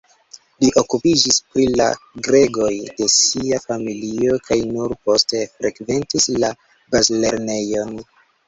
[0.63, 1.89] Li okupiĝis pri la
[2.29, 6.53] gregoj de sia familio kaj nur poste frekventis la
[6.97, 7.97] bazlernejon.